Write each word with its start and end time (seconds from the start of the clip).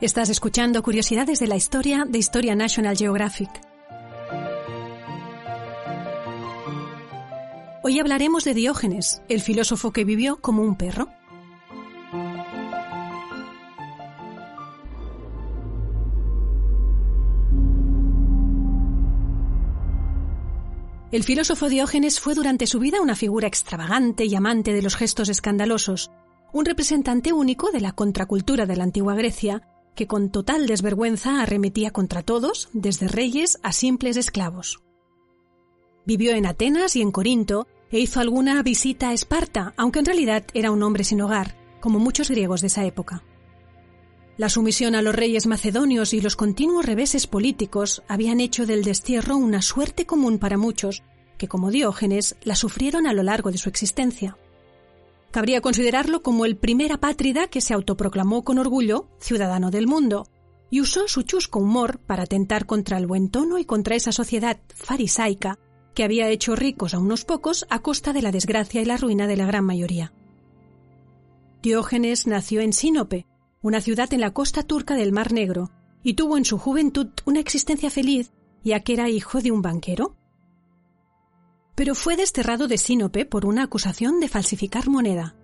Estás 0.00 0.28
escuchando 0.28 0.80
Curiosidades 0.84 1.40
de 1.40 1.48
la 1.48 1.56
Historia 1.56 2.06
de 2.08 2.18
Historia 2.18 2.54
National 2.54 2.96
Geographic. 2.96 3.50
Hoy 7.82 7.98
hablaremos 7.98 8.44
de 8.44 8.54
Diógenes, 8.54 9.22
el 9.28 9.40
filósofo 9.40 9.90
que 9.90 10.04
vivió 10.04 10.40
como 10.40 10.62
un 10.62 10.76
perro. 10.76 11.08
El 21.10 21.24
filósofo 21.24 21.68
Diógenes 21.68 22.20
fue 22.20 22.36
durante 22.36 22.68
su 22.68 22.78
vida 22.78 23.00
una 23.00 23.16
figura 23.16 23.48
extravagante 23.48 24.26
y 24.26 24.36
amante 24.36 24.72
de 24.72 24.82
los 24.82 24.94
gestos 24.94 25.28
escandalosos, 25.28 26.12
un 26.52 26.64
representante 26.66 27.32
único 27.32 27.72
de 27.72 27.80
la 27.80 27.90
contracultura 27.90 28.64
de 28.64 28.76
la 28.76 28.84
antigua 28.84 29.16
Grecia, 29.16 29.62
que 29.98 30.06
con 30.06 30.30
total 30.30 30.68
desvergüenza 30.68 31.42
arremetía 31.42 31.90
contra 31.90 32.22
todos, 32.22 32.68
desde 32.72 33.08
reyes 33.08 33.58
a 33.64 33.72
simples 33.72 34.16
esclavos. 34.16 34.80
Vivió 36.06 36.30
en 36.36 36.46
Atenas 36.46 36.94
y 36.94 37.02
en 37.02 37.10
Corinto 37.10 37.66
e 37.90 37.98
hizo 37.98 38.20
alguna 38.20 38.62
visita 38.62 39.08
a 39.08 39.12
Esparta, 39.12 39.74
aunque 39.76 39.98
en 39.98 40.04
realidad 40.04 40.44
era 40.54 40.70
un 40.70 40.84
hombre 40.84 41.02
sin 41.02 41.20
hogar, 41.20 41.56
como 41.80 41.98
muchos 41.98 42.30
griegos 42.30 42.60
de 42.60 42.68
esa 42.68 42.84
época. 42.84 43.24
La 44.36 44.48
sumisión 44.48 44.94
a 44.94 45.02
los 45.02 45.16
reyes 45.16 45.48
macedonios 45.48 46.14
y 46.14 46.20
los 46.20 46.36
continuos 46.36 46.86
reveses 46.86 47.26
políticos 47.26 48.04
habían 48.06 48.38
hecho 48.38 48.66
del 48.66 48.84
destierro 48.84 49.36
una 49.36 49.62
suerte 49.62 50.06
común 50.06 50.38
para 50.38 50.58
muchos, 50.58 51.02
que 51.38 51.48
como 51.48 51.72
Diógenes 51.72 52.36
la 52.44 52.54
sufrieron 52.54 53.08
a 53.08 53.14
lo 53.14 53.24
largo 53.24 53.50
de 53.50 53.58
su 53.58 53.68
existencia. 53.68 54.38
Cabría 55.30 55.60
considerarlo 55.60 56.22
como 56.22 56.44
el 56.44 56.56
primer 56.56 56.92
apátrida 56.92 57.48
que 57.48 57.60
se 57.60 57.74
autoproclamó 57.74 58.44
con 58.44 58.58
orgullo 58.58 59.08
ciudadano 59.20 59.70
del 59.70 59.86
mundo, 59.86 60.26
y 60.70 60.80
usó 60.80 61.08
su 61.08 61.22
chusco 61.22 61.58
humor 61.58 61.98
para 62.00 62.24
atentar 62.24 62.66
contra 62.66 62.98
el 62.98 63.06
buen 63.06 63.30
tono 63.30 63.58
y 63.58 63.64
contra 63.64 63.94
esa 63.96 64.12
sociedad 64.12 64.58
farisaica 64.74 65.58
que 65.94 66.04
había 66.04 66.28
hecho 66.28 66.54
ricos 66.54 66.94
a 66.94 66.98
unos 66.98 67.24
pocos 67.24 67.66
a 67.70 67.80
costa 67.80 68.12
de 68.12 68.22
la 68.22 68.30
desgracia 68.30 68.80
y 68.80 68.84
la 68.84 68.96
ruina 68.96 69.26
de 69.26 69.36
la 69.36 69.46
gran 69.46 69.64
mayoría. 69.64 70.12
Diógenes 71.62 72.26
nació 72.26 72.60
en 72.60 72.72
Sinope, 72.72 73.26
una 73.62 73.80
ciudad 73.80 74.12
en 74.12 74.20
la 74.20 74.32
costa 74.32 74.62
turca 74.62 74.94
del 74.94 75.12
Mar 75.12 75.32
Negro, 75.32 75.70
y 76.02 76.14
tuvo 76.14 76.36
en 76.36 76.44
su 76.44 76.58
juventud 76.58 77.08
una 77.24 77.40
existencia 77.40 77.90
feliz, 77.90 78.32
ya 78.62 78.80
que 78.80 78.92
era 78.92 79.08
hijo 79.08 79.40
de 79.40 79.50
un 79.50 79.62
banquero. 79.62 80.16
Pero 81.78 81.94
fue 81.94 82.16
desterrado 82.16 82.66
de 82.66 82.76
Sinope 82.76 83.24
por 83.24 83.46
una 83.46 83.62
acusación 83.62 84.18
de 84.18 84.26
falsificar 84.26 84.88
moneda. 84.88 85.36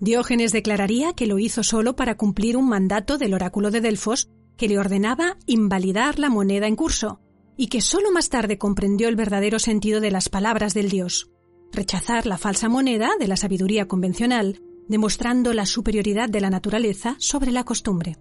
Diógenes 0.00 0.52
declararía 0.52 1.14
que 1.14 1.26
lo 1.26 1.38
hizo 1.38 1.62
solo 1.62 1.96
para 1.96 2.18
cumplir 2.18 2.58
un 2.58 2.68
mandato 2.68 3.16
del 3.16 3.32
oráculo 3.32 3.70
de 3.70 3.80
Delfos 3.80 4.28
que 4.58 4.68
le 4.68 4.78
ordenaba 4.78 5.38
invalidar 5.46 6.18
la 6.18 6.28
moneda 6.28 6.66
en 6.66 6.76
curso, 6.76 7.22
y 7.56 7.68
que 7.68 7.80
sólo 7.80 8.12
más 8.12 8.28
tarde 8.28 8.58
comprendió 8.58 9.08
el 9.08 9.16
verdadero 9.16 9.58
sentido 9.58 10.02
de 10.02 10.10
las 10.10 10.28
palabras 10.28 10.74
del 10.74 10.90
dios, 10.90 11.30
rechazar 11.72 12.26
la 12.26 12.36
falsa 12.36 12.68
moneda 12.68 13.12
de 13.18 13.26
la 13.26 13.38
sabiduría 13.38 13.88
convencional 13.88 14.60
demostrando 14.88 15.54
la 15.54 15.64
superioridad 15.64 16.28
de 16.28 16.42
la 16.42 16.50
naturaleza 16.50 17.16
sobre 17.18 17.50
la 17.50 17.64
costumbre. 17.64 18.18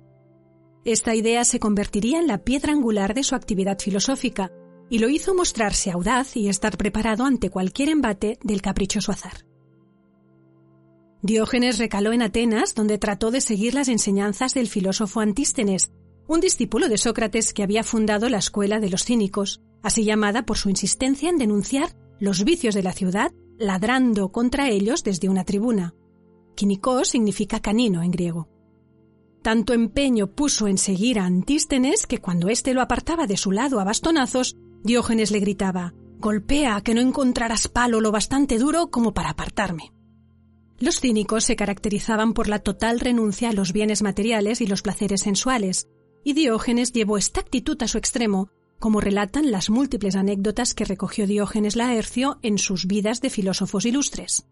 Esta 0.85 1.13
idea 1.15 1.43
se 1.43 1.59
convertiría 1.59 2.19
en 2.19 2.27
la 2.27 2.45
piedra 2.45 2.71
angular 2.71 3.13
de 3.13 3.23
su 3.23 3.35
actividad 3.35 3.77
filosófica 3.77 4.53
y 4.90 5.00
lo 5.00 5.09
hizo 5.09 5.34
mostrarse 5.34 5.91
audaz 5.91 6.35
y 6.38 6.47
estar 6.47 6.78
preparado 6.78 7.25
ante 7.25 7.50
cualquier 7.50 7.90
embate 7.90 8.38
del 8.44 8.62
caprichoso 8.62 9.12
azar. 9.12 9.46
Diógenes 11.22 11.79
recaló 11.79 12.13
en 12.13 12.22
Atenas, 12.22 12.75
donde 12.75 13.00
trató 13.00 13.31
de 13.31 13.41
seguir 13.41 13.73
las 13.73 13.88
enseñanzas 13.88 14.53
del 14.53 14.68
filósofo 14.68 15.22
Antístenes, 15.22 15.91
un 16.28 16.40
discípulo 16.40 16.88
de 16.88 16.97
Sócrates 16.97 17.53
que 17.53 17.63
había 17.63 17.84
fundado 17.84 18.29
la 18.29 18.38
escuela 18.38 18.79
de 18.79 18.90
los 18.90 19.06
cínicos, 19.06 19.62
así 19.81 20.03
llamada 20.03 20.46
por 20.46 20.57
su 20.57 20.69
insistencia 20.69 21.29
en 21.29 21.38
denunciar 21.38 21.96
los 22.19 22.44
vicios 22.44 22.75
de 22.75 22.84
la 22.84 22.94
ciudad, 22.94 23.31
ladrando 23.57 24.31
contra 24.31 24.69
ellos 24.69 25.03
desde 25.03 25.29
una 25.29 25.46
tribuna. 25.46 25.96
Quinicos 26.56 27.09
significa 27.09 27.59
canino 27.59 28.02
en 28.03 28.12
griego. 28.12 28.47
Tanto 29.41 29.73
empeño 29.73 30.28
puso 30.28 30.67
en 30.67 30.78
seguir 30.78 31.19
a 31.19 31.25
Antístenes 31.25 32.07
que 32.07 32.19
cuando 32.19 32.50
éste 32.50 32.73
lo 32.73 32.81
apartaba 32.81 33.28
de 33.28 33.38
su 33.38 33.52
lado 33.52 33.79
a 33.79 33.84
bastonazos, 33.84 34.57
Diógenes 34.85 35.31
le 35.31 35.40
gritaba 35.40 35.96
Golpea, 36.19 36.79
que 36.81 36.94
no 36.94 37.01
encontrarás 37.01 37.68
palo 37.68 38.01
lo 38.01 38.12
bastante 38.12 38.59
duro 38.59 38.91
como 38.91 39.16
para 39.16 39.31
apartarme. 39.31 39.91
Los 40.78 41.00
cínicos 41.00 41.44
se 41.44 41.56
caracterizaban 41.56 42.34
por 42.34 42.47
la 42.47 42.59
total 42.59 43.00
renuncia 43.00 43.50
a 43.50 43.53
los 43.53 43.73
bienes 43.73 44.03
materiales 44.03 44.62
y 44.62 44.68
los 44.68 44.84
placeres 44.84 45.22
sensuales, 45.22 45.88
y 46.23 46.34
Diógenes 46.34 46.94
llevó 46.94 47.18
esta 47.18 47.40
actitud 47.40 47.81
a 47.81 47.88
su 47.88 47.97
extremo, 47.97 48.50
como 48.78 49.01
relatan 49.01 49.50
las 49.50 49.72
múltiples 49.72 50.16
anécdotas 50.16 50.75
que 50.75 50.85
recogió 50.85 51.25
Diógenes 51.25 51.75
Laercio 51.75 52.38
en 52.44 52.59
sus 52.59 52.85
vidas 52.85 53.22
de 53.22 53.31
filósofos 53.31 53.88
ilustres. 53.88 54.46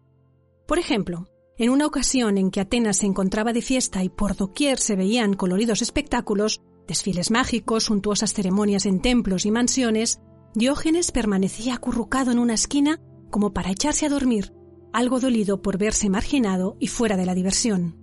Por 0.66 0.80
ejemplo, 0.80 1.28
en 1.58 1.70
una 1.70 1.86
ocasión 1.86 2.38
en 2.38 2.50
que 2.50 2.60
Atenas 2.60 2.96
se 2.96 3.06
encontraba 3.06 3.52
de 3.52 3.62
fiesta 3.62 4.02
y 4.02 4.08
por 4.08 4.34
doquier 4.34 4.78
se 4.78 4.96
veían 4.96 5.34
coloridos 5.34 5.80
espectáculos, 5.80 6.60
desfiles 6.86 7.30
mágicos, 7.30 7.84
suntuosas 7.84 8.32
ceremonias 8.32 8.86
en 8.86 9.00
templos 9.00 9.46
y 9.46 9.50
mansiones, 9.50 10.20
Diógenes 10.54 11.10
permanecía 11.10 11.74
acurrucado 11.74 12.30
en 12.30 12.38
una 12.38 12.54
esquina 12.54 13.00
como 13.30 13.52
para 13.52 13.70
echarse 13.70 14.06
a 14.06 14.08
dormir, 14.08 14.52
algo 14.92 15.18
dolido 15.18 15.62
por 15.62 15.78
verse 15.78 16.08
marginado 16.08 16.76
y 16.78 16.86
fuera 16.86 17.16
de 17.16 17.26
la 17.26 17.34
diversión. 17.34 17.98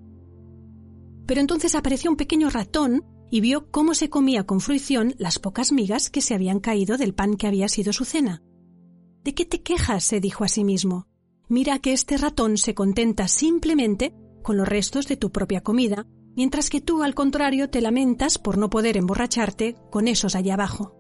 Pero 1.25 1.39
entonces 1.39 1.75
apareció 1.75 2.11
un 2.11 2.17
pequeño 2.17 2.49
ratón 2.49 3.05
y 3.29 3.39
vio 3.39 3.71
cómo 3.71 3.93
se 3.93 4.09
comía 4.09 4.45
con 4.45 4.59
fruición 4.59 5.15
las 5.17 5.39
pocas 5.39 5.71
migas 5.71 6.09
que 6.09 6.19
se 6.19 6.33
habían 6.33 6.59
caído 6.59 6.97
del 6.97 7.13
pan 7.13 7.37
que 7.37 7.47
había 7.47 7.69
sido 7.69 7.93
su 7.93 8.03
cena. 8.03 8.43
¿De 9.23 9.33
qué 9.33 9.45
te 9.45 9.61
quejas? 9.61 10.03
se 10.03 10.19
dijo 10.19 10.43
a 10.43 10.49
sí 10.49 10.65
mismo 10.65 11.07
mira 11.51 11.79
que 11.79 11.91
este 11.91 12.17
ratón 12.17 12.57
se 12.57 12.73
contenta 12.73 13.27
simplemente 13.27 14.15
con 14.41 14.55
los 14.55 14.67
restos 14.67 15.07
de 15.07 15.17
tu 15.17 15.33
propia 15.33 15.59
comida, 15.59 16.07
mientras 16.35 16.69
que 16.69 16.81
tú, 16.81 17.03
al 17.03 17.15
contrario, 17.15 17.69
te 17.69 17.81
lamentas 17.81 18.37
por 18.37 18.57
no 18.57 18.69
poder 18.69 18.97
emborracharte 18.97 19.75
con 19.89 20.07
esos 20.07 20.35
allá 20.35 20.53
abajo. 20.53 20.95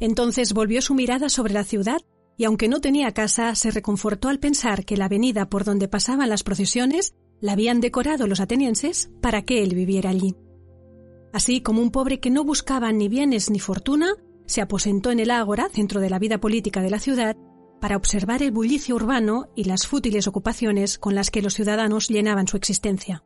Entonces 0.00 0.52
volvió 0.52 0.82
su 0.82 0.94
mirada 0.94 1.28
sobre 1.28 1.54
la 1.54 1.64
ciudad 1.64 2.00
y 2.36 2.44
aunque 2.44 2.68
no 2.68 2.80
tenía 2.80 3.12
casa, 3.12 3.54
se 3.54 3.70
reconfortó 3.70 4.28
al 4.28 4.40
pensar 4.40 4.84
que 4.84 4.96
la 4.96 5.04
avenida 5.04 5.48
por 5.48 5.64
donde 5.64 5.88
pasaban 5.88 6.28
las 6.28 6.42
procesiones 6.42 7.14
la 7.40 7.52
habían 7.52 7.80
decorado 7.80 8.26
los 8.26 8.40
atenienses 8.40 9.10
para 9.20 9.42
que 9.42 9.62
él 9.62 9.74
viviera 9.74 10.10
allí. 10.10 10.34
Así 11.32 11.60
como 11.60 11.82
un 11.82 11.90
pobre 11.90 12.20
que 12.20 12.30
no 12.30 12.44
buscaba 12.44 12.92
ni 12.92 13.08
bienes 13.08 13.50
ni 13.50 13.58
fortuna, 13.58 14.14
se 14.46 14.60
aposentó 14.60 15.10
en 15.10 15.20
el 15.20 15.30
ágora, 15.30 15.68
centro 15.68 16.00
de 16.00 16.10
la 16.10 16.18
vida 16.18 16.38
política 16.38 16.82
de 16.82 16.90
la 16.90 16.98
ciudad, 16.98 17.36
para 17.80 17.96
observar 17.96 18.42
el 18.42 18.52
bullicio 18.52 18.94
urbano 18.94 19.48
y 19.56 19.64
las 19.64 19.86
fútiles 19.86 20.28
ocupaciones 20.28 20.98
con 20.98 21.14
las 21.14 21.30
que 21.30 21.42
los 21.42 21.54
ciudadanos 21.54 22.08
llenaban 22.08 22.46
su 22.46 22.56
existencia. 22.56 23.24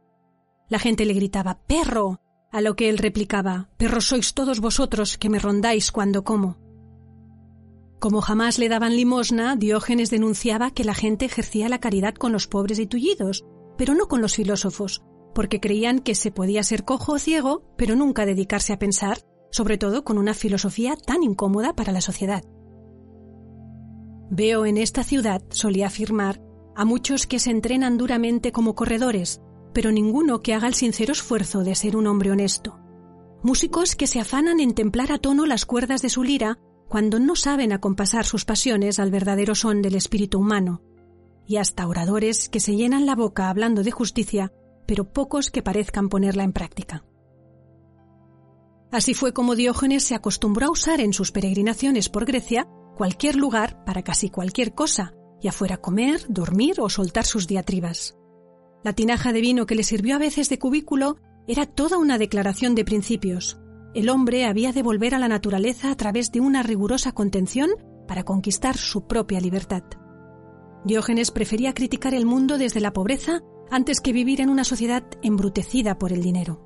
La 0.69 0.79
gente 0.79 1.05
le 1.05 1.15
gritaba 1.15 1.59
¡Perro! 1.67 2.21
a 2.51 2.61
lo 2.61 2.75
que 2.75 2.89
él 2.89 2.99
replicaba 2.99 3.69
Perros 3.77 4.07
sois 4.09 4.35
todos 4.35 4.61
vosotros 4.61 5.19
que 5.19 5.29
me 5.29 5.39
rondáis 5.39 5.93
cuando 5.93 6.25
como. 6.25 6.57
Como 7.99 8.21
jamás 8.21 8.59
le 8.59 8.69
daban 8.69 8.97
limosna, 8.97 9.57
Diógenes 9.57 10.11
denunciaba 10.11 10.71
que 10.71 10.85
la 10.85 10.95
gente 10.95 11.25
ejercía 11.25 11.69
la 11.69 11.81
caridad 11.81 12.15
con 12.15 12.33
los 12.33 12.47
pobres 12.47 12.79
y 12.79 12.87
tullidos, 12.87 13.45
pero 13.77 13.95
no 13.95 14.07
con 14.07 14.21
los 14.21 14.35
filósofos, 14.35 15.03
porque 15.35 15.61
creían 15.61 16.01
que 16.01 16.15
se 16.15 16.31
podía 16.31 16.63
ser 16.63 16.85
cojo 16.85 17.13
o 17.13 17.19
ciego, 17.19 17.63
pero 17.77 17.95
nunca 17.95 18.27
dedicarse 18.27 18.73
a 18.73 18.79
pensar, 18.79 19.19
sobre 19.51 19.79
todo 19.79 20.05
con 20.05 20.19
una 20.19 20.35
filosofía 20.35 20.97
tan 20.97 21.23
incómoda 21.23 21.75
para 21.75 21.93
la 21.93 22.01
sociedad. 22.01 22.43
Veo 24.31 24.67
en 24.67 24.77
esta 24.77 25.05
ciudad, 25.05 25.43
solía 25.51 25.87
afirmar, 25.87 26.43
a 26.75 26.85
muchos 26.85 27.27
que 27.27 27.39
se 27.39 27.51
entrenan 27.51 27.97
duramente 27.97 28.53
como 28.53 28.75
corredores, 28.75 29.41
pero 29.77 29.93
ninguno 29.93 30.41
que 30.41 30.55
haga 30.55 30.69
el 30.69 30.73
sincero 30.73 31.13
esfuerzo 31.13 31.63
de 31.63 31.75
ser 31.75 31.99
un 31.99 32.07
hombre 32.07 32.31
honesto. 32.31 32.81
Músicos 33.43 33.95
que 33.95 34.07
se 34.07 34.19
afanan 34.19 34.59
en 34.59 34.73
templar 34.73 35.13
a 35.13 35.19
tono 35.19 35.45
las 35.45 35.67
cuerdas 35.67 36.01
de 36.01 36.09
su 36.09 36.23
lira 36.23 36.59
cuando 36.89 37.21
no 37.21 37.37
saben 37.37 37.75
acompasar 37.75 38.25
sus 38.25 38.47
pasiones 38.47 38.99
al 38.99 39.11
verdadero 39.11 39.55
son 39.55 39.83
del 39.83 39.95
espíritu 39.95 40.39
humano. 40.39 40.81
Y 41.47 41.59
hasta 41.59 41.87
oradores 41.87 42.49
que 42.49 42.59
se 42.59 42.75
llenan 42.75 43.05
la 43.05 43.15
boca 43.15 43.51
hablando 43.51 43.83
de 43.83 43.91
justicia 43.91 44.51
pero 44.87 45.13
pocos 45.13 45.51
que 45.51 45.61
parezcan 45.61 46.09
ponerla 46.09 46.45
en 46.45 46.55
práctica. 46.55 47.05
Así 48.91 49.13
fue 49.13 49.35
como 49.35 49.57
Diógenes 49.57 50.05
se 50.05 50.15
acostumbró 50.15 50.69
a 50.69 50.71
usar 50.71 51.03
en 51.03 51.13
sus 51.13 51.33
peregrinaciones 51.33 52.09
por 52.09 52.25
Grecia 52.25 52.67
cualquier 52.97 53.37
lugar 53.37 53.85
para 53.85 54.03
casi 54.03 54.31
cualquier 54.31 54.73
cosa, 54.73 55.13
ya 55.43 55.53
fuera 55.53 55.77
comer, 55.77 56.23
dormir 56.31 56.81
o 56.81 56.89
soltar 56.89 57.27
sus 57.27 57.47
diatribas. 57.47 58.17
La 58.87 58.93
tinaja 58.93 59.33
de 59.33 59.41
vino 59.41 59.67
que 59.67 59.75
le 59.75 59.83
sirvió 59.83 60.15
a 60.15 60.19
veces 60.19 60.49
de 60.49 60.61
cubículo 60.61 61.17
era 61.49 61.67
toda 61.67 61.99
una 61.99 62.19
declaración 62.19 62.77
de 62.77 62.85
principios. 62.85 63.59
El 63.95 64.09
hombre 64.09 64.45
había 64.45 64.73
de 64.73 64.85
volver 64.85 65.13
a 65.17 65.19
la 65.19 65.27
naturaleza 65.27 65.91
a 65.91 65.97
través 65.97 66.31
de 66.31 66.39
una 66.39 66.63
rigurosa 66.63 67.11
contención 67.11 67.71
para 68.07 68.23
conquistar 68.23 68.77
su 68.77 69.09
propia 69.09 69.41
libertad. 69.41 69.83
Diógenes 70.85 71.33
prefería 71.33 71.75
criticar 71.75 72.15
el 72.15 72.27
mundo 72.27 72.59
desde 72.59 72.79
la 72.79 72.93
pobreza 72.93 73.41
antes 73.73 74.01
que 74.01 74.13
vivir 74.13 74.41
en 74.41 74.51
una 74.51 74.63
sociedad 74.63 75.03
embrutecida 75.21 75.99
por 75.99 76.13
el 76.13 76.23
dinero. 76.23 76.63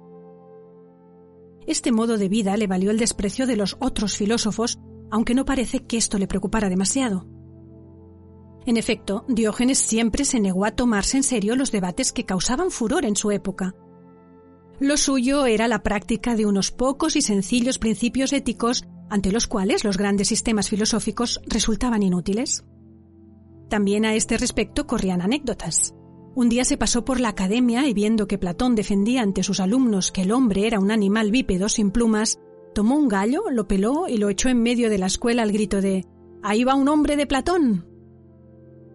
Este 1.66 1.90
modo 1.90 2.18
de 2.18 2.28
vida 2.28 2.54
le 2.58 2.66
valió 2.66 2.90
el 2.90 2.98
desprecio 2.98 3.46
de 3.46 3.56
los 3.56 3.78
otros 3.80 4.18
filósofos, 4.18 4.78
aunque 5.10 5.34
no 5.34 5.46
parece 5.46 5.86
que 5.86 5.96
esto 5.96 6.18
le 6.18 6.26
preocupara 6.26 6.68
demasiado. 6.68 7.39
En 8.66 8.76
efecto, 8.76 9.24
Diógenes 9.26 9.78
siempre 9.78 10.24
se 10.24 10.40
negó 10.40 10.64
a 10.64 10.72
tomarse 10.72 11.16
en 11.16 11.22
serio 11.22 11.56
los 11.56 11.72
debates 11.72 12.12
que 12.12 12.26
causaban 12.26 12.70
furor 12.70 13.04
en 13.04 13.16
su 13.16 13.30
época. 13.30 13.74
Lo 14.78 14.96
suyo 14.96 15.46
era 15.46 15.68
la 15.68 15.82
práctica 15.82 16.36
de 16.36 16.46
unos 16.46 16.70
pocos 16.70 17.16
y 17.16 17.22
sencillos 17.22 17.78
principios 17.78 18.32
éticos 18.32 18.84
ante 19.10 19.32
los 19.32 19.46
cuales 19.46 19.84
los 19.84 19.98
grandes 19.98 20.28
sistemas 20.28 20.68
filosóficos 20.68 21.40
resultaban 21.46 22.02
inútiles. 22.02 22.64
También 23.68 24.04
a 24.04 24.14
este 24.14 24.38
respecto 24.38 24.86
corrían 24.86 25.20
anécdotas. 25.20 25.94
Un 26.34 26.48
día 26.48 26.64
se 26.64 26.76
pasó 26.76 27.04
por 27.04 27.18
la 27.18 27.30
academia 27.30 27.86
y 27.88 27.92
viendo 27.92 28.28
que 28.28 28.38
Platón 28.38 28.74
defendía 28.74 29.22
ante 29.22 29.42
sus 29.42 29.58
alumnos 29.58 30.12
que 30.12 30.22
el 30.22 30.32
hombre 30.32 30.66
era 30.66 30.78
un 30.78 30.90
animal 30.90 31.30
bípedo 31.30 31.68
sin 31.68 31.90
plumas, 31.90 32.38
tomó 32.72 32.96
un 32.96 33.08
gallo, 33.08 33.44
lo 33.50 33.66
peló 33.66 34.06
y 34.08 34.16
lo 34.16 34.28
echó 34.28 34.48
en 34.48 34.62
medio 34.62 34.90
de 34.90 34.98
la 34.98 35.06
escuela 35.06 35.42
al 35.42 35.52
grito 35.52 35.80
de 35.80 36.06
Ahí 36.42 36.64
va 36.64 36.74
un 36.74 36.88
hombre 36.88 37.16
de 37.16 37.26
Platón. 37.26 37.89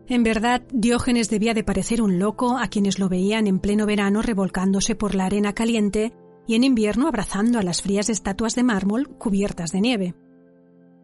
En 0.07 0.21
verdad, 0.21 0.61
Diógenes 0.71 1.29
debía 1.29 1.55
de 1.55 1.63
parecer 1.63 2.01
un 2.01 2.19
loco 2.19 2.57
a 2.57 2.67
quienes 2.67 2.99
lo 2.99 3.09
veían 3.09 3.47
en 3.47 3.59
pleno 3.59 3.87
verano 3.87 4.21
revolcándose 4.21 4.95
por 4.95 5.15
la 5.15 5.25
arena 5.25 5.53
caliente 5.53 6.13
y 6.47 6.53
en 6.53 6.63
invierno 6.63 7.07
abrazando 7.07 7.57
a 7.57 7.63
las 7.63 7.81
frías 7.81 8.09
estatuas 8.09 8.53
de 8.53 8.63
mármol 8.63 9.09
cubiertas 9.17 9.71
de 9.71 9.81
nieve. 9.81 10.15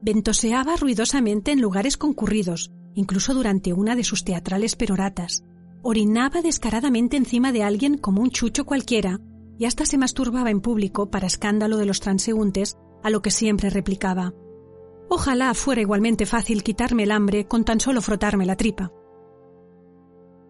Ventoseaba 0.03 0.75
ruidosamente 0.75 1.51
en 1.51 1.61
lugares 1.61 1.97
concurridos, 1.97 2.71
incluso 2.93 3.33
durante 3.33 3.73
una 3.73 3.95
de 3.95 4.03
sus 4.03 4.23
teatrales 4.23 4.75
peroratas. 4.75 5.43
Orinaba 5.81 6.43
descaradamente 6.43 7.17
encima 7.17 7.51
de 7.51 7.63
alguien 7.63 7.97
como 7.97 8.21
un 8.21 8.29
chucho 8.29 8.65
cualquiera 8.65 9.19
y 9.57 9.65
hasta 9.65 9.85
se 9.85 9.97
masturbaba 9.97 10.51
en 10.51 10.61
público 10.61 11.09
para 11.09 11.27
escándalo 11.27 11.77
de 11.77 11.85
los 11.85 12.01
transeúntes, 12.01 12.77
a 13.03 13.09
lo 13.09 13.23
que 13.23 13.31
siempre 13.31 13.71
replicaba 13.71 14.33
Ojalá 15.13 15.53
fuera 15.55 15.81
igualmente 15.81 16.25
fácil 16.25 16.63
quitarme 16.63 17.03
el 17.03 17.11
hambre 17.11 17.45
con 17.45 17.65
tan 17.65 17.81
solo 17.81 18.01
frotarme 18.01 18.45
la 18.45 18.55
tripa. 18.55 18.93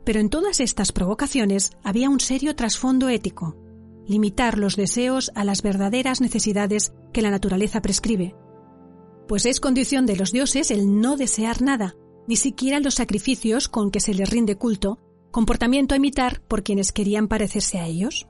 Pero 0.05 0.19
en 0.19 0.29
todas 0.29 0.59
estas 0.59 0.91
provocaciones 0.91 1.71
había 1.83 2.11
un 2.11 2.19
serio 2.19 2.55
trasfondo 2.55 3.09
ético, 3.09 3.57
limitar 4.05 4.59
los 4.59 4.75
deseos 4.75 5.31
a 5.33 5.45
las 5.45 5.63
verdaderas 5.63 6.21
necesidades 6.21 6.93
que 7.11 7.23
la 7.23 7.31
naturaleza 7.31 7.81
prescribe. 7.81 8.35
Pues 9.27 9.47
es 9.47 9.59
condición 9.59 10.05
de 10.05 10.15
los 10.15 10.31
dioses 10.31 10.69
el 10.69 11.01
no 11.01 11.17
desear 11.17 11.63
nada, 11.63 11.95
ni 12.27 12.35
siquiera 12.35 12.79
los 12.79 12.93
sacrificios 12.93 13.67
con 13.67 13.89
que 13.89 13.99
se 13.99 14.13
les 14.13 14.29
rinde 14.29 14.57
culto, 14.57 14.99
comportamiento 15.31 15.95
a 15.95 15.97
imitar 15.97 16.39
por 16.43 16.61
quienes 16.61 16.91
querían 16.91 17.27
parecerse 17.27 17.79
a 17.79 17.87
ellos. 17.87 18.27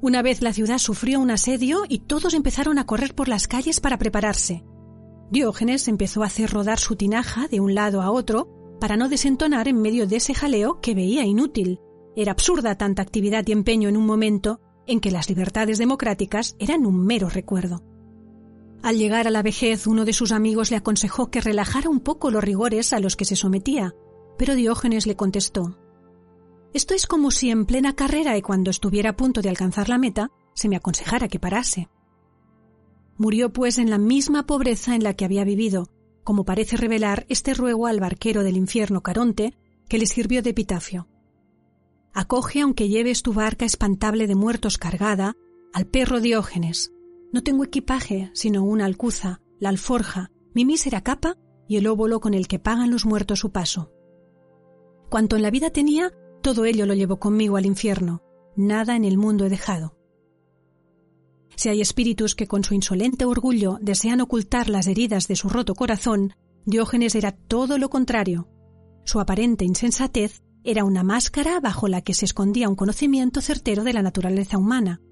Una 0.00 0.22
vez 0.22 0.40
la 0.40 0.54
ciudad 0.54 0.78
sufrió 0.78 1.20
un 1.20 1.30
asedio 1.30 1.82
y 1.86 1.98
todos 1.98 2.32
empezaron 2.32 2.78
a 2.78 2.86
correr 2.86 3.14
por 3.14 3.28
las 3.28 3.48
calles 3.48 3.80
para 3.80 3.98
prepararse. 3.98 4.64
Diógenes 5.30 5.86
empezó 5.86 6.22
a 6.22 6.26
hacer 6.26 6.50
rodar 6.50 6.80
su 6.80 6.96
tinaja 6.96 7.46
de 7.46 7.60
un 7.60 7.74
lado 7.74 8.02
a 8.02 8.10
otro 8.10 8.48
para 8.80 8.96
no 8.96 9.08
desentonar 9.08 9.68
en 9.68 9.80
medio 9.80 10.08
de 10.08 10.16
ese 10.16 10.34
jaleo 10.34 10.80
que 10.80 10.94
veía 10.94 11.24
inútil. 11.24 11.78
Era 12.16 12.32
absurda 12.32 12.76
tanta 12.76 13.02
actividad 13.02 13.46
y 13.46 13.52
empeño 13.52 13.88
en 13.88 13.96
un 13.96 14.06
momento 14.06 14.60
en 14.88 14.98
que 14.98 15.12
las 15.12 15.28
libertades 15.28 15.78
democráticas 15.78 16.56
eran 16.58 16.84
un 16.84 17.06
mero 17.06 17.28
recuerdo. 17.28 17.84
Al 18.82 18.96
llegar 18.96 19.28
a 19.28 19.30
la 19.30 19.42
vejez, 19.42 19.86
uno 19.86 20.04
de 20.04 20.12
sus 20.12 20.32
amigos 20.32 20.70
le 20.70 20.76
aconsejó 20.76 21.30
que 21.30 21.40
relajara 21.40 21.88
un 21.88 22.00
poco 22.00 22.30
los 22.30 22.42
rigores 22.42 22.92
a 22.92 22.98
los 22.98 23.14
que 23.14 23.26
se 23.26 23.36
sometía, 23.36 23.94
pero 24.36 24.54
Diógenes 24.54 25.06
le 25.06 25.16
contestó 25.16 25.78
Esto 26.72 26.94
es 26.94 27.06
como 27.06 27.30
si 27.30 27.50
en 27.50 27.66
plena 27.66 27.94
carrera 27.94 28.36
y 28.36 28.42
cuando 28.42 28.70
estuviera 28.70 29.10
a 29.10 29.16
punto 29.16 29.42
de 29.42 29.50
alcanzar 29.50 29.88
la 29.88 29.98
meta, 29.98 30.30
se 30.54 30.68
me 30.68 30.76
aconsejara 30.76 31.28
que 31.28 31.38
parase. 31.38 31.88
Murió 33.20 33.52
pues 33.52 33.76
en 33.76 33.90
la 33.90 33.98
misma 33.98 34.46
pobreza 34.46 34.94
en 34.94 35.04
la 35.04 35.12
que 35.12 35.26
había 35.26 35.44
vivido, 35.44 35.90
como 36.24 36.46
parece 36.46 36.78
revelar 36.78 37.26
este 37.28 37.52
ruego 37.52 37.86
al 37.86 38.00
barquero 38.00 38.42
del 38.42 38.56
infierno 38.56 39.02
Caronte, 39.02 39.58
que 39.90 39.98
le 39.98 40.06
sirvió 40.06 40.42
de 40.42 40.48
epitafio. 40.48 41.06
Acoge 42.14 42.62
aunque 42.62 42.88
lleves 42.88 43.22
tu 43.22 43.34
barca 43.34 43.66
espantable 43.66 44.26
de 44.26 44.36
muertos 44.36 44.78
cargada, 44.78 45.36
al 45.74 45.86
perro 45.86 46.20
Diógenes, 46.20 46.94
no 47.30 47.42
tengo 47.42 47.62
equipaje, 47.62 48.30
sino 48.32 48.64
una 48.64 48.86
alcuza, 48.86 49.42
la 49.58 49.68
alforja, 49.68 50.30
mi 50.54 50.64
mísera 50.64 51.02
capa 51.02 51.36
y 51.68 51.76
el 51.76 51.88
óvulo 51.88 52.20
con 52.20 52.32
el 52.32 52.48
que 52.48 52.58
pagan 52.58 52.90
los 52.90 53.04
muertos 53.04 53.40
su 53.40 53.52
paso. 53.52 53.92
Cuanto 55.10 55.36
en 55.36 55.42
la 55.42 55.50
vida 55.50 55.68
tenía, 55.68 56.10
todo 56.40 56.64
ello 56.64 56.86
lo 56.86 56.94
llevo 56.94 57.18
conmigo 57.18 57.58
al 57.58 57.66
infierno. 57.66 58.22
Nada 58.56 58.96
en 58.96 59.04
el 59.04 59.18
mundo 59.18 59.44
he 59.44 59.50
dejado. 59.50 59.99
Si 61.60 61.68
hay 61.68 61.82
espíritus 61.82 62.34
que 62.34 62.46
con 62.46 62.64
su 62.64 62.72
insolente 62.72 63.26
orgullo 63.26 63.76
desean 63.82 64.22
ocultar 64.22 64.70
las 64.70 64.86
heridas 64.86 65.28
de 65.28 65.36
su 65.36 65.50
roto 65.50 65.74
corazón, 65.74 66.32
Diógenes 66.64 67.14
era 67.14 67.32
todo 67.32 67.76
lo 67.76 67.90
contrario. 67.90 68.48
Su 69.04 69.20
aparente 69.20 69.66
insensatez 69.66 70.40
era 70.64 70.84
una 70.84 71.02
máscara 71.02 71.60
bajo 71.60 71.86
la 71.86 72.00
que 72.00 72.14
se 72.14 72.24
escondía 72.24 72.70
un 72.70 72.76
conocimiento 72.76 73.42
certero 73.42 73.84
de 73.84 73.92
la 73.92 74.00
naturaleza 74.00 74.56
humana, 74.56 75.02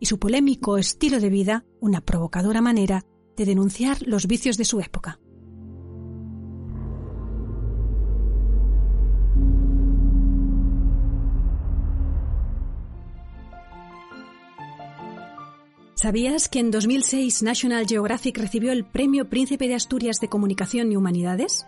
y 0.00 0.06
su 0.06 0.18
polémico 0.18 0.76
estilo 0.76 1.20
de 1.20 1.30
vida 1.30 1.64
una 1.80 2.00
provocadora 2.00 2.60
manera 2.60 3.04
de 3.36 3.44
denunciar 3.44 3.98
los 4.04 4.26
vicios 4.26 4.56
de 4.56 4.64
su 4.64 4.80
época. 4.80 5.20
¿Sabías 16.02 16.48
que 16.48 16.58
en 16.58 16.72
2006 16.72 17.44
National 17.44 17.86
Geographic 17.86 18.36
recibió 18.36 18.72
el 18.72 18.84
Premio 18.84 19.30
Príncipe 19.30 19.68
de 19.68 19.76
Asturias 19.76 20.18
de 20.18 20.26
Comunicación 20.26 20.90
y 20.90 20.96
Humanidades? 20.96 21.64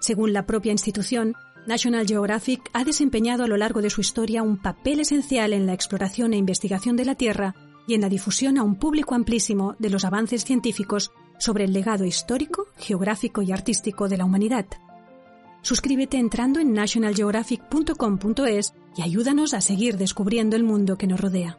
Según 0.00 0.34
la 0.34 0.44
propia 0.44 0.72
institución, 0.72 1.32
National 1.66 2.06
Geographic 2.06 2.60
ha 2.74 2.84
desempeñado 2.84 3.44
a 3.44 3.46
lo 3.46 3.56
largo 3.56 3.80
de 3.80 3.88
su 3.88 4.02
historia 4.02 4.42
un 4.42 4.58
papel 4.58 5.00
esencial 5.00 5.54
en 5.54 5.64
la 5.64 5.72
exploración 5.72 6.34
e 6.34 6.36
investigación 6.36 6.94
de 6.94 7.06
la 7.06 7.14
Tierra 7.14 7.54
y 7.88 7.94
en 7.94 8.02
la 8.02 8.10
difusión 8.10 8.58
a 8.58 8.64
un 8.64 8.76
público 8.76 9.14
amplísimo 9.14 9.76
de 9.78 9.88
los 9.88 10.04
avances 10.04 10.44
científicos 10.44 11.10
sobre 11.38 11.64
el 11.64 11.72
legado 11.72 12.04
histórico, 12.04 12.66
geográfico 12.76 13.40
y 13.40 13.50
artístico 13.50 14.10
de 14.10 14.18
la 14.18 14.26
humanidad. 14.26 14.66
Suscríbete 15.62 16.18
entrando 16.18 16.60
en 16.60 16.74
nationalgeographic.com.es 16.74 18.74
y 18.98 19.00
ayúdanos 19.00 19.54
a 19.54 19.62
seguir 19.62 19.96
descubriendo 19.96 20.56
el 20.56 20.64
mundo 20.64 20.98
que 20.98 21.06
nos 21.06 21.18
rodea. 21.18 21.58